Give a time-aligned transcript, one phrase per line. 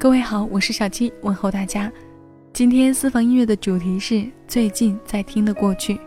[0.00, 1.92] 各位好，我是小七，问候大家。
[2.54, 6.00] 今天私房音乐的主题是最近在听的过去。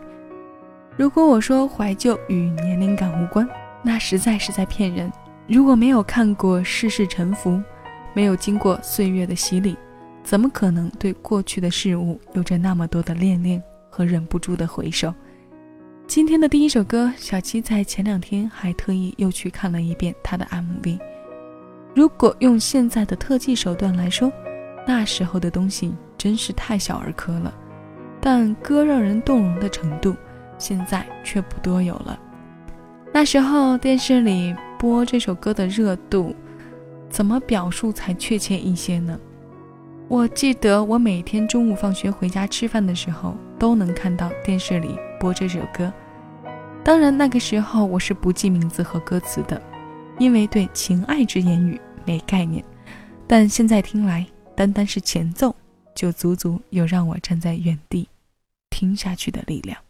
[0.96, 3.48] 如果我说怀旧与年龄感无关，
[3.84, 5.08] 那实在是在骗人。
[5.46, 7.62] 如果没有看过世事沉浮，
[8.14, 9.76] 没有经过岁月的洗礼，
[10.24, 15.14] 怎么可能对过去的事物有着那么多的恋恋和忍不住的回首？
[16.08, 20.98] 今天的第一首歌，小七在前两天还特意又去看了一遍他的 MV。
[21.94, 24.32] 如果用现在的特技手段来说，
[24.86, 27.54] 那时候的东西真是太小儿科了。
[28.20, 30.14] 但歌让人动容的程度，
[30.58, 32.18] 现在却不多有了。
[33.12, 36.34] 那时候电视里播这首歌的热度，
[37.08, 39.18] 怎么表述才确切一些呢？
[40.08, 45.92] 我记得我每天中午放学回家吃饭的时候，都能看到电视里播这首歌。
[46.82, 49.60] 当然那个时候我是不记名字和歌词的。
[50.18, 52.64] 因为对情爱之言语没概念，
[53.26, 54.26] 但现在听来，
[54.56, 55.54] 单单是前奏
[55.94, 58.08] 就足足有让我站在原地
[58.70, 59.83] 听下去的力量。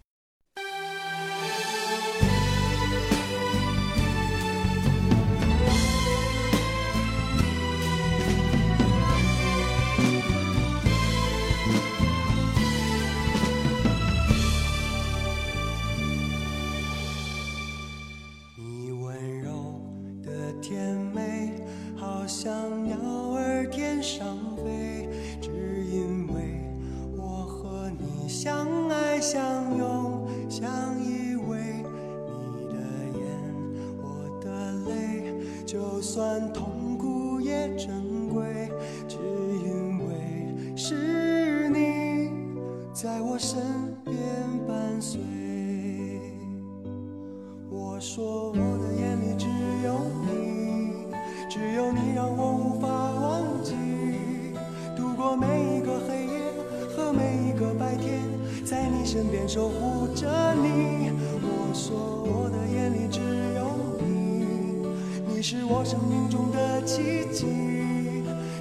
[59.46, 61.10] 守护着你。
[61.42, 63.20] 我说我的眼里只
[63.54, 65.42] 有你，你。
[65.42, 67.46] 是我生命中的奇迹，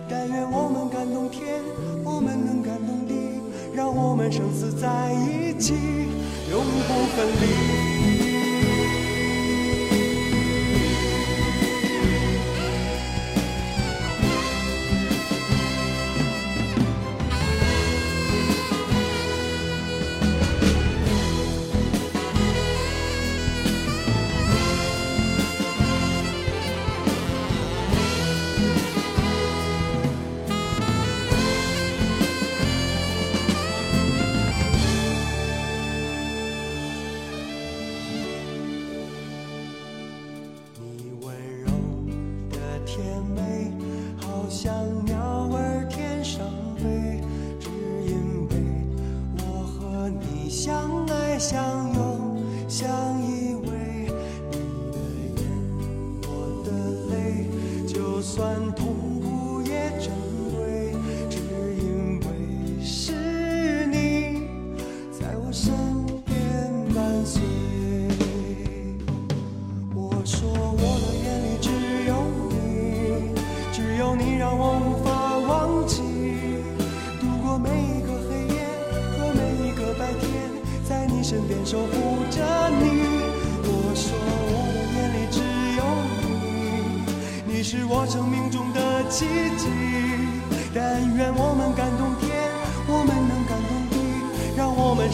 [0.10, 1.62] 但愿我们感动天，
[2.04, 3.40] 我们能感动地，
[3.74, 5.74] 让我们生死在一起，
[6.52, 7.83] 永不分离。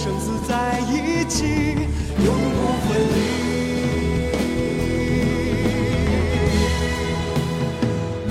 [0.02, 3.18] 生死在一起永不分离。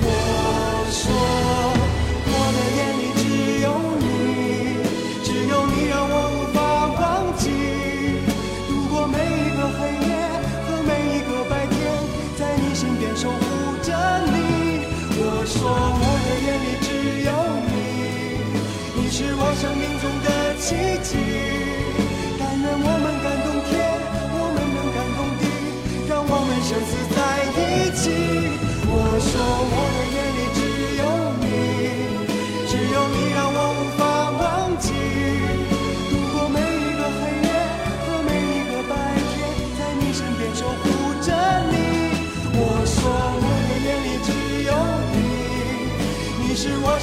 [0.01, 0.03] 我
[0.89, 0.99] 说
[2.25, 3.21] 我的眼里只
[3.61, 3.65] 有
[4.01, 4.03] 你
[5.23, 6.57] 只有你让我无法
[6.97, 7.01] 忘
[7.37, 7.43] 记
[8.67, 9.79] 度过每一个黑
[10.09, 10.11] 夜
[10.65, 11.77] 和每一个白天
[12.35, 13.37] 在你身边守护
[13.83, 13.87] 着
[14.25, 14.35] 你。
[15.21, 16.87] 我说我的眼里只
[17.27, 17.29] 有
[17.69, 17.71] 你
[18.95, 20.27] 你是我生命中的
[20.57, 20.67] 奇
[21.03, 21.18] 迹。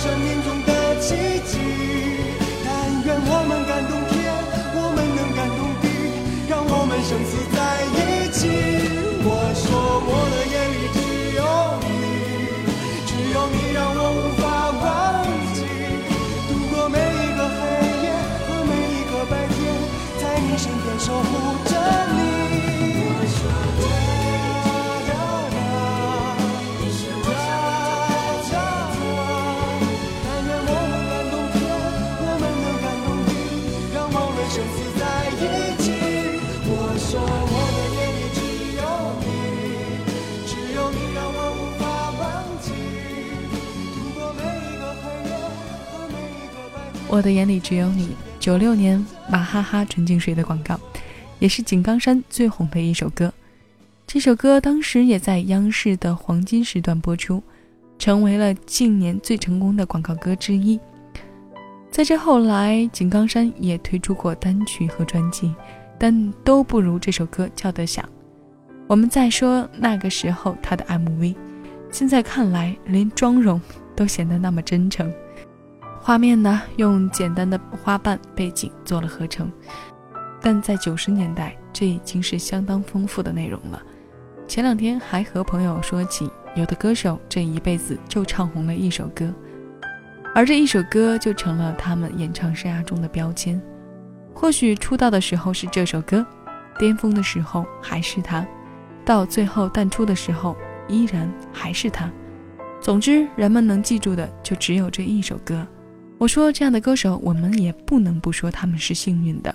[0.06, 0.70] 生命中的
[1.00, 1.17] 奇
[1.50, 1.58] 迹。
[2.64, 2.67] 但
[3.05, 4.14] 愿我们感动天，
[4.79, 5.85] 我们能感动地，
[6.49, 7.43] 让我们生死
[47.17, 48.15] 我的眼里只有你。
[48.39, 50.79] 九六年马哈哈纯净水的广告，
[51.39, 53.33] 也是井冈山最红的一首歌。
[54.07, 57.43] 这首歌当时也在央视的黄金时段播出，
[57.99, 60.79] 成为了近年最成功的广告歌之一。
[61.91, 65.55] 在这后来，井冈山也推出过单曲和专辑，
[65.99, 68.07] 但都不如这首歌叫得响。
[68.87, 71.35] 我们再说那个时候他的 MV，
[71.91, 73.59] 现在看来连妆容
[73.97, 75.11] 都显得那么真诚。
[76.06, 79.50] 画面呢，用简单的花瓣背景做了合成，
[80.41, 83.82] 但在九十年代，这已经是相当丰富的内容了。
[84.47, 89.35] 前两天还和朋友说起，有的歌手这一辈子就唱红了一首歌，
[90.32, 93.61] 而这一首歌就成了他们演唱生涯中的标签。
[94.32, 96.25] 或许出道的时候是这首歌，
[96.79, 98.47] 巅峰的时候还是他，
[99.05, 100.56] 到最后淡出的时候
[100.87, 102.08] 依然还是他。
[102.81, 105.67] 总之，人们能记住的就只有这一首歌。
[106.19, 109.55] 我说这样的歌手，我们也不能不说他们是幸运的，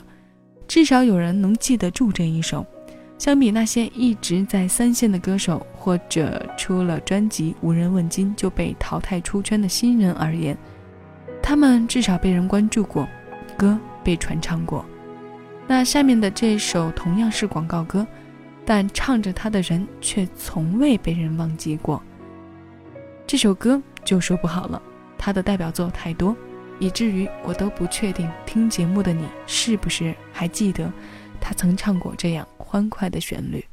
[0.68, 2.66] 至少有人能记得住这一首。
[3.18, 10.58] 相比那些一直在三线的歌手，或者出了专辑无人问津就被淘汰出圈的新人而言，
[11.42, 13.08] 他们至少被人关注过，
[13.58, 14.86] 歌被传唱过。
[15.68, 18.06] 那下面的这首同样是广告歌，
[18.66, 22.02] 但唱着它的人却从未被人忘记过。
[23.26, 24.82] 这首歌就说不好了，
[25.18, 26.36] 他的代表作太多。
[26.82, 30.92] 以至于我都不确定听节目的你是不是还记得，
[31.40, 33.64] 他曾唱过这样欢快的旋律。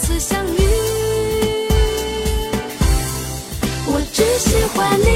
[0.00, 0.58] 次相遇。
[3.86, 5.06] 我只喜欢你，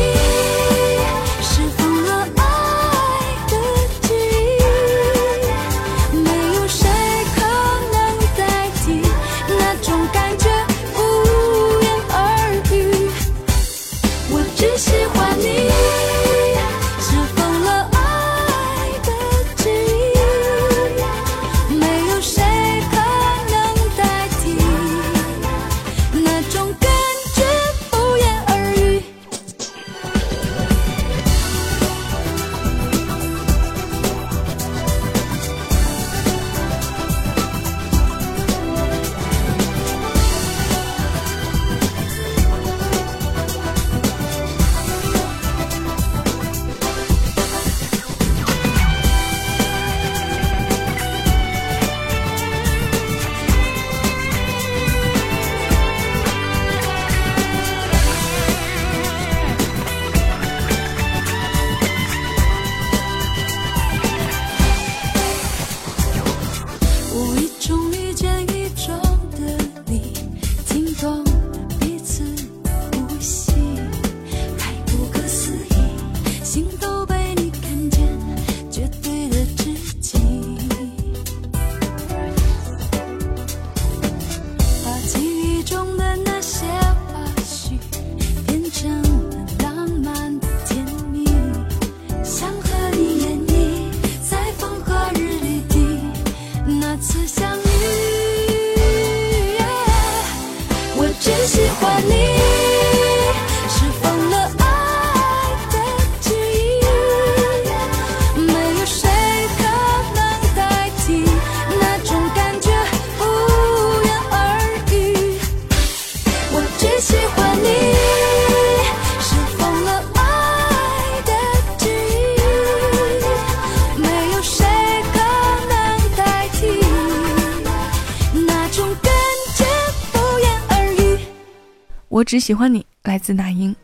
[132.24, 133.74] 只喜欢你来自那英，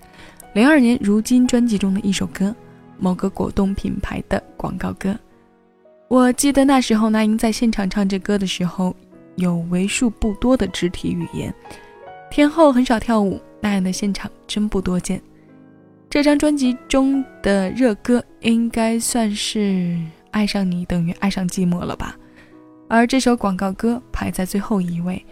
[0.54, 2.54] 零二年如今专辑中的一首歌，
[2.98, 5.16] 某个果冻品牌的广告歌。
[6.08, 8.96] 我记得那时候那英在现场唱这歌的时候，
[9.36, 11.54] 有为数不多的肢体语言。
[12.30, 15.20] 天后很少跳舞，那样的现场真不多见。
[16.08, 19.58] 这张专辑中的热歌应该算是
[20.32, 22.16] 《爱上你等于爱上寂寞》了吧？
[22.88, 25.24] 而这首广告歌排在最后一位，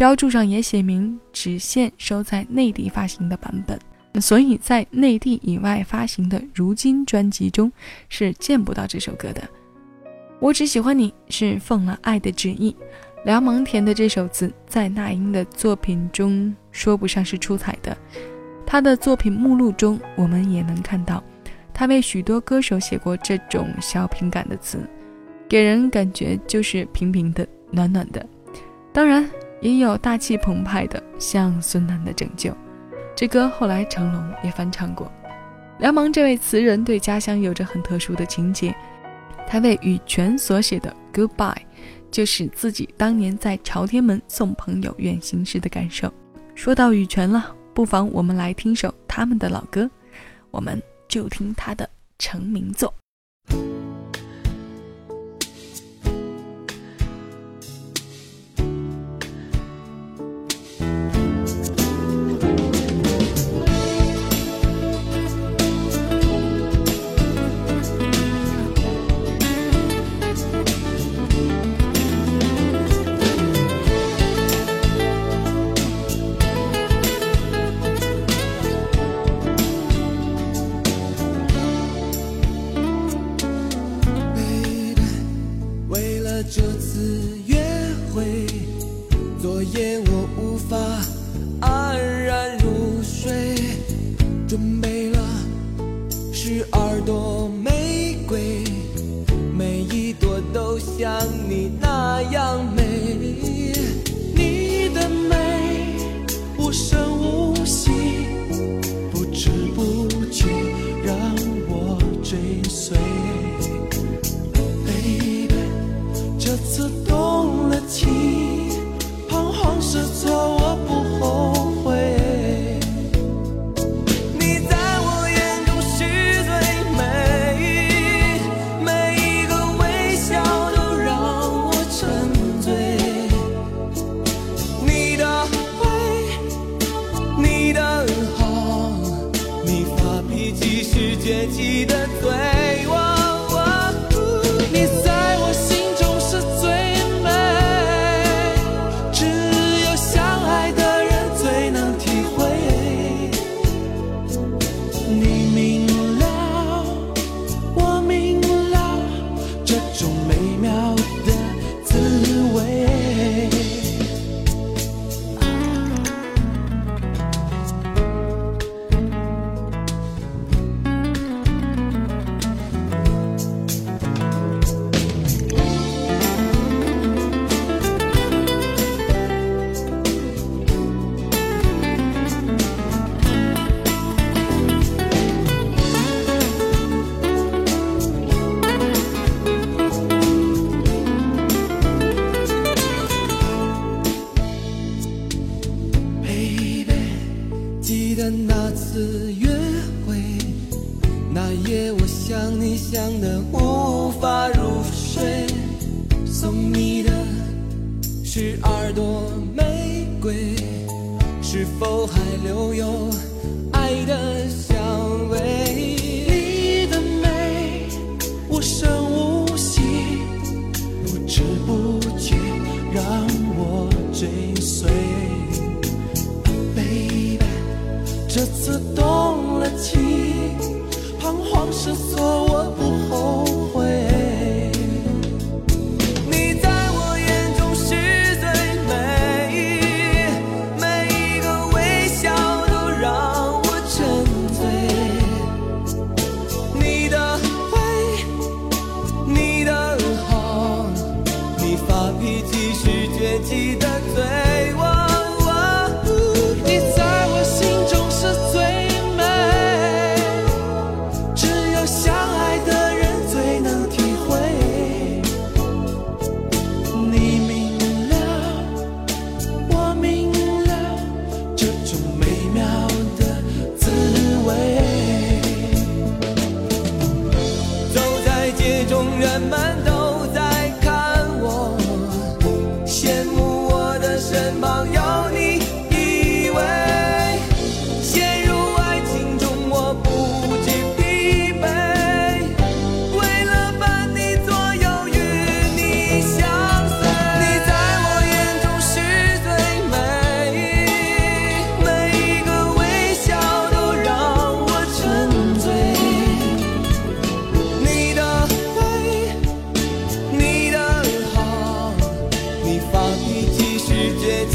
[0.00, 3.78] 标注上也写明只限收在内地发行的版本，
[4.18, 7.70] 所以在内地以外发行的如今专辑中
[8.08, 9.42] 是见不到这首歌的。
[10.38, 12.74] 我只喜欢你是奉了爱的旨意，
[13.26, 17.94] 梁芒填的这首词在那英的作品中说不上是出彩的。
[18.66, 21.22] 他的作品目录中，我们也能看到，
[21.74, 24.78] 他为许多歌手写过这种小品感的词，
[25.46, 28.26] 给人感觉就是平平的、暖暖的。
[28.94, 29.28] 当然，
[29.60, 32.50] 也有大气澎湃的，像孙楠的《拯救》，
[33.14, 35.10] 这歌后来成龙也翻唱过。
[35.78, 38.74] 梁芒这位词人对家乡有着很特殊的情结，
[39.46, 41.54] 他为羽泉所写的《Goodbye》，
[42.10, 46.12] 就是自己当年在朝天门送朋友远行时的感受。
[46.54, 47.56] 说到羽泉了。
[47.72, 49.88] 不妨我们来听首他们的老歌，
[50.50, 51.88] 我们就听他的
[52.18, 52.92] 成名作。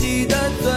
[0.06, 0.75] 你的嘴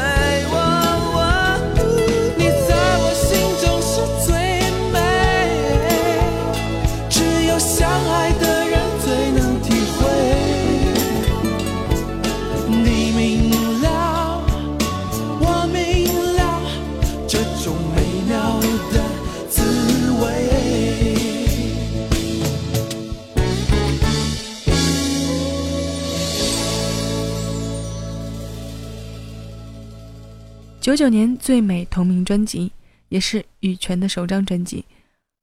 [30.89, 32.73] 九九年最美同名专辑，
[33.11, 34.87] 也是羽泉的首张专辑，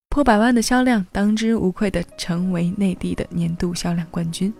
[0.09, 4.51] 破百万的销量，当之无愧的成为内地的年度销量冠军。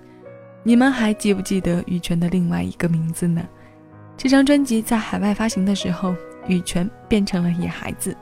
[0.61, 3.43] 你们还记不记得羽泉的另外一个名字呢？
[4.15, 6.15] 这张专辑在海外发行的时候，
[6.47, 8.15] 羽泉变成了野孩子。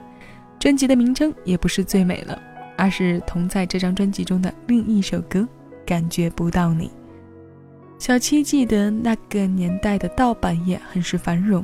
[0.58, 2.42] 专辑的名称也不是最美了，
[2.78, 5.40] 而是同在这张专辑中的另一首歌
[5.84, 6.86] 《感觉不到你》。
[7.98, 11.62] 小七记得那个年代的盗版业很是繁荣。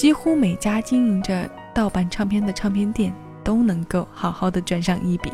[0.00, 3.12] 几乎每家经营着盗版唱片的唱片店
[3.44, 5.30] 都能够好好的赚上一笔。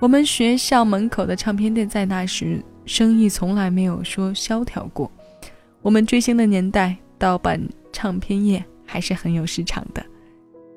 [0.00, 5.12] 我们学校门口的唱片店在那时生意从来没有说萧条过。
[5.82, 7.60] 我们追星的年代，盗版
[7.92, 10.02] 唱片业还是很有市场的。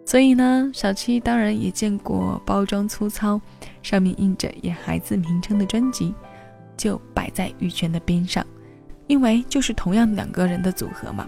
[0.06, 3.40] 所以呢，小七当然也见过包装粗糙、
[3.82, 6.14] 上面印着“野孩子”名称的专辑，
[6.76, 8.46] 就摆在羽泉的边上，
[9.08, 11.26] 因为就是同样两个人的组合嘛。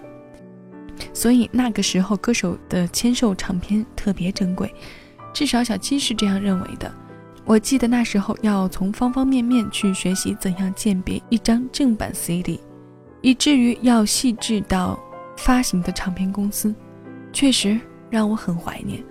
[1.14, 4.74] 所以那个时候，歌手的签售唱片特别珍贵，
[5.34, 6.92] 至少小七是这样认为的。
[7.44, 12.62] 我记得那时候要从方方面面去学习怎样鉴别一张正版 CD，
[13.22, 15.00] 以至于要细致到
[15.38, 16.74] 发行的唱片公司，
[17.34, 19.04] 确实让我很怀念。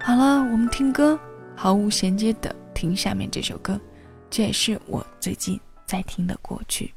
[0.00, 1.18] 好了，我们听歌，
[1.56, 3.80] 毫无衔接的听下面这首歌，
[4.30, 6.94] 这也是我最近在听的过去。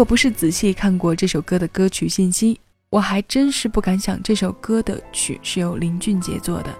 [0.00, 2.58] 如果不是仔细看过这首歌的歌曲信息，
[2.88, 6.74] 我还真是不敢想这首歌的曲是由林俊杰做的。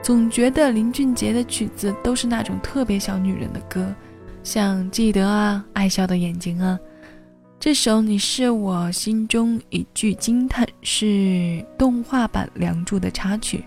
[0.00, 3.92] 总觉得林俊杰的曲子都是那种特别小女人的歌，
[4.44, 6.78] 像《记得》啊，《爱笑的眼睛》啊。
[7.58, 13.64] 这首《你是我心中一句惊叹》是动画版《梁祝》的插曲，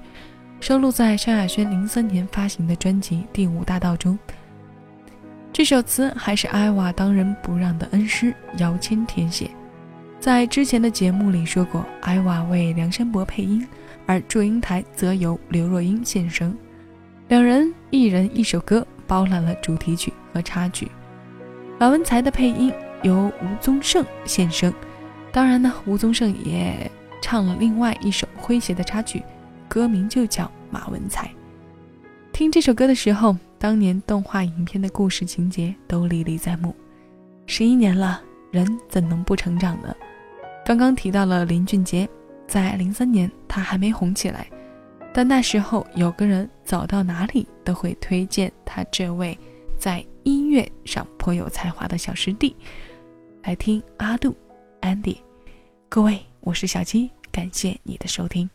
[0.61, 4.17] 收录在萧亚轩零三年发行的专辑《第五大道》中。
[5.55, 9.49] 这首词还是艾娃当仁不让的恩师姚谦填写。
[10.19, 13.65] 在之前的节目里说过，艾娃为梁山伯配音，
[14.05, 16.53] 而祝英台则由刘若英献声，
[17.29, 20.91] 两人一人一首歌，包揽了主题曲和插曲。
[21.79, 22.69] 马文才的配音。
[23.03, 24.73] 由吴宗盛献声，
[25.31, 26.91] 当然呢，吴宗盛也
[27.21, 29.23] 唱了另外一首诙谐的插曲，
[29.69, 31.27] 歌名就叫《马文才》。
[32.33, 36.75] 听这首歌的时候，当年动画影片的故事情节都历历在目。
[37.47, 39.91] 十一年了，人怎能不成长呢？
[40.63, 42.07] 刚刚提到了林俊杰，
[42.45, 44.45] 在零三年他还没红起来，
[45.11, 49.35] 但那时候有个人走到哪里都会推荐他这位
[49.79, 52.55] 在音乐上颇有才华的小师弟。
[53.41, 54.35] 来听阿杜
[54.81, 55.17] ，Andy，
[55.89, 58.47] 各位，我是小七，感谢你的收听。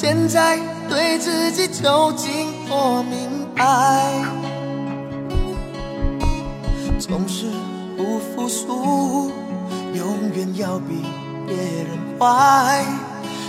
[0.00, 0.58] 现在
[0.88, 4.24] 对自己究竟多明白？
[6.98, 7.44] 总是
[7.98, 9.30] 不服输，
[9.92, 11.04] 永远要比
[11.46, 12.82] 别人坏。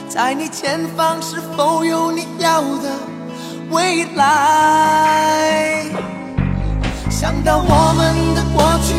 [0.09, 2.99] 在你前方是否有你要的
[3.69, 5.85] 未来？
[7.09, 8.93] 想到我们的过去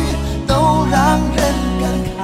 [0.47, 1.85] 都让人感
[2.17, 2.22] 慨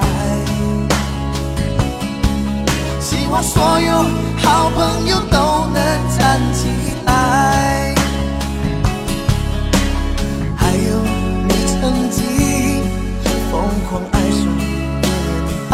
[3.29, 4.05] 望所有。
[4.41, 5.75] 好朋友都能
[6.17, 6.67] 站起
[7.05, 7.93] 来，
[10.55, 10.99] 还有
[11.47, 12.81] 你曾经
[13.51, 14.63] 疯狂爱上的
[15.03, 15.73] 女孩，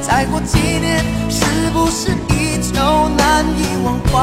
[0.00, 4.14] 再过几年是不是依旧难以忘怀？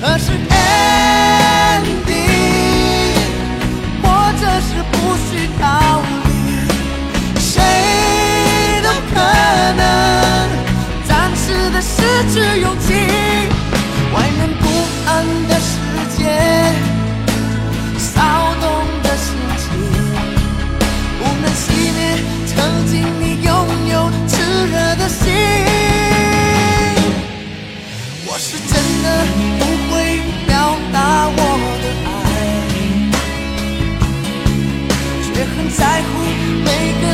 [0.00, 0.32] 可是
[11.98, 12.00] 失
[12.32, 12.86] 去勇气，
[14.14, 14.64] 外面不
[15.06, 15.10] 安
[15.48, 15.70] 的世
[16.16, 16.20] 界，
[17.98, 18.14] 骚
[18.60, 18.64] 动
[19.02, 19.26] 的心
[19.58, 19.66] 情，
[21.18, 21.64] 不能熄
[21.96, 21.98] 灭
[22.46, 22.54] 曾
[22.86, 23.48] 经你拥
[23.88, 23.94] 有
[24.28, 24.30] 炽
[24.70, 25.24] 热的心。
[28.26, 29.06] 我是真的
[29.58, 29.92] 不会
[30.46, 30.50] 表
[30.92, 30.96] 达
[31.36, 31.38] 我
[31.82, 32.08] 的爱，
[35.24, 36.08] 却很在乎
[36.64, 36.66] 每
[37.02, 37.04] 个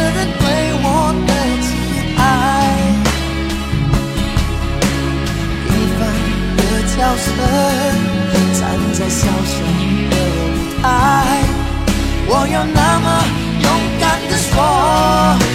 [7.04, 7.36] 笑声
[8.54, 8.62] 站
[8.94, 9.60] 在小小
[10.08, 10.84] 的舞台，
[12.26, 13.06] 我要那么
[13.60, 13.68] 勇
[14.00, 15.53] 敢地说。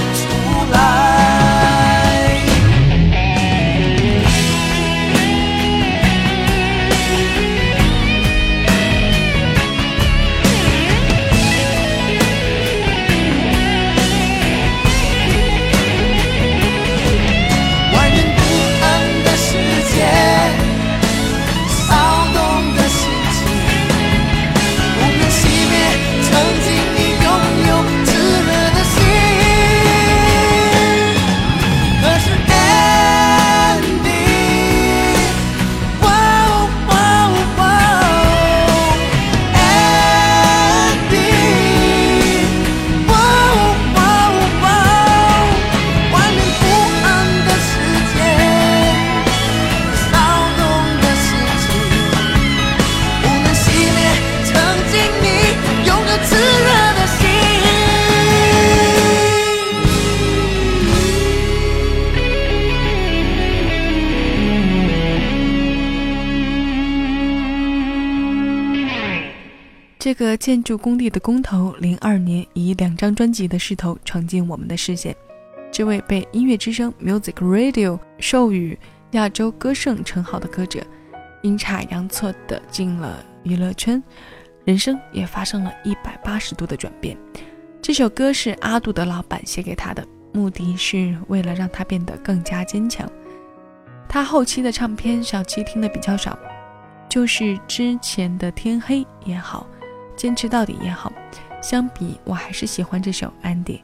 [70.09, 75.15] 这个建筑工地的工头，零二年以两张专辑的势头闯进我们的视线。
[75.71, 78.75] 这位被音乐之声 Music Radio 授予
[79.11, 80.81] 亚洲歌圣称号的歌者，
[81.43, 84.01] 阴差阳错的进了娱乐圈，
[84.65, 87.15] 人生也发生了一百八十度的转变。
[87.79, 93.07] 这首歌是阿杜的老板写给他的，目的是为了让他变得更加坚强。
[94.07, 96.35] 他后期的唱片，小七听的比较少，
[97.07, 99.67] 就是之前的《天黑》也好，
[100.19, 101.13] 《坚持到底》也好，
[101.61, 103.75] 相比我还是喜欢这首《安迪》，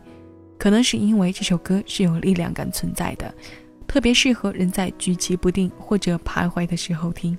[0.58, 3.34] 可能是因为这首歌是有力量感存在的，
[3.88, 7.38] 特别适合人在举棋不定或者徘徊的时候听。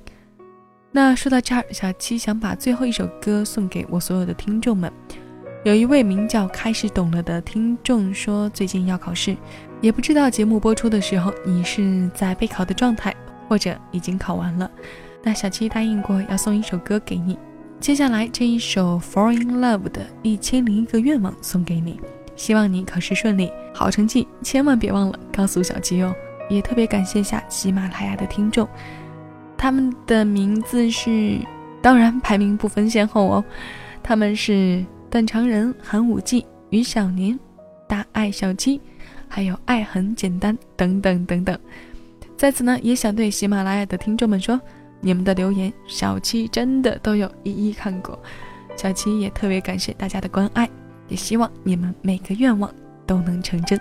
[0.91, 4.91] 那说到这儿，小七想把最后一首歌送给我所有的听众们。
[5.63, 9.37] 有一位名叫“开始懂了”的听众说，最近要考试。
[9.83, 13.15] 也不知道节目播出的时候，你是在备考的状态，
[13.47, 14.71] 或者已经考完了。
[15.23, 17.39] 那小七答应过要送一首歌给你，
[17.81, 22.01] 接下来这一首《Fall in Love》的一千零一个愿望送给你，
[22.35, 26.15] 希望你考试顺利，好成绩，千万别忘了告诉小七哦。
[26.49, 28.69] 也特别感谢下喜马拉雅的听众，
[29.57, 31.39] 他们的名字是，
[31.83, 33.45] 当然排名不分先后哦，
[34.03, 37.39] 他们是断肠人、寒武纪、于小年、
[37.89, 38.81] 大爱小七。
[39.29, 41.59] 还有爱很简单等等等等，
[42.37, 44.59] 在此呢，也想对喜马拉雅的听众们说，
[45.01, 48.19] 你们的留言小七真的都有一一看过，
[48.77, 50.69] 小七也特别感谢大家的关爱，
[51.09, 52.73] 也希望你们每个愿望
[53.07, 53.81] 都能成真。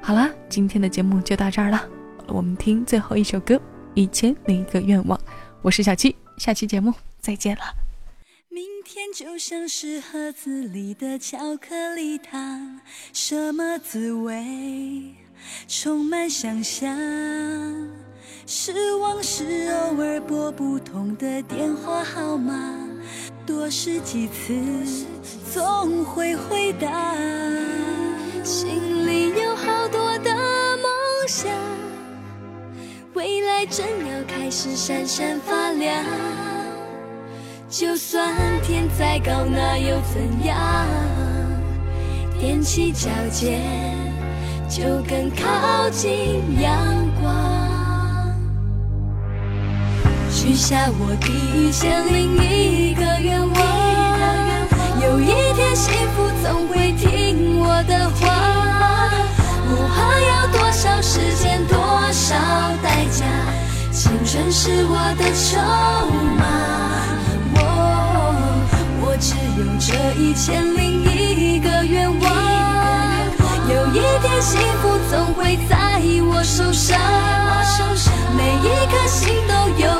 [0.00, 1.82] 好了，今天的节目就到这儿了，
[2.26, 3.54] 我们听最后一首歌
[3.94, 5.18] 《一千零一个愿望》，
[5.62, 7.62] 我是小七，下期节目再见了。
[8.48, 12.80] 明天就像是盒子里的巧克力糖，
[13.12, 15.14] 什么滋味？
[15.68, 16.90] 充满想象。
[18.52, 22.52] 失望是偶尔拨不通的电话号码，
[23.46, 24.52] 多试几次
[25.54, 27.14] 总会回答。
[28.42, 31.48] 心里有好多的梦想，
[33.14, 36.04] 未来正要开始闪闪发亮。
[37.68, 38.34] 就算
[38.64, 40.88] 天再高，那又怎样？
[42.42, 43.62] 踮起脚尖，
[44.68, 46.74] 就更靠近阳
[47.22, 47.59] 光。
[50.50, 53.54] 许下我第一千零一个愿望，
[55.00, 59.08] 有一天幸福总会听我的话。
[59.68, 61.78] 不怕要多少时间，多
[62.10, 62.34] 少
[62.82, 63.24] 代价，
[63.92, 65.56] 青春是我的筹
[66.34, 66.42] 码。
[69.02, 72.26] 我只有这一千零一个愿望，
[73.68, 76.98] 有一天幸福总会在我手上。
[78.36, 79.99] 每一颗心都有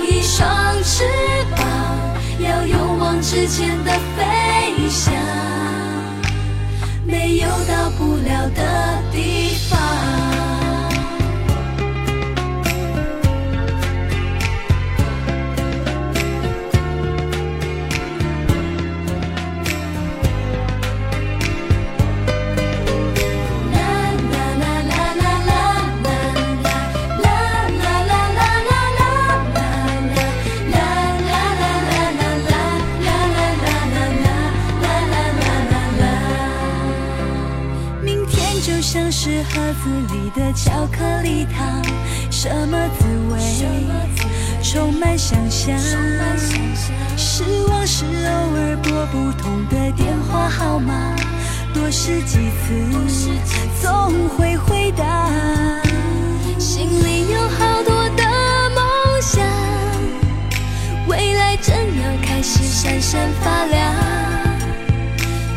[62.41, 63.95] 开始闪闪发亮。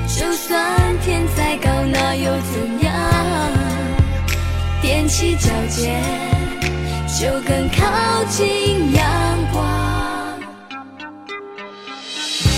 [0.06, 2.94] 就算天再高，那又怎样？
[4.82, 6.04] 踮起脚尖，
[7.08, 9.02] 就更靠近阳
[9.54, 9.64] 光。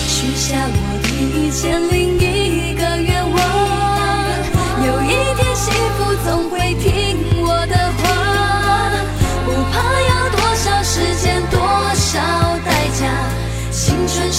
[0.08, 1.08] 许下我第
[1.38, 1.95] 一千零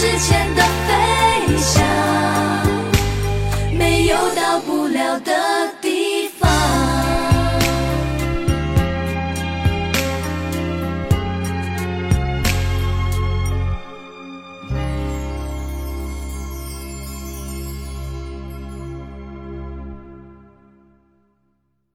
[0.00, 0.79] 之前的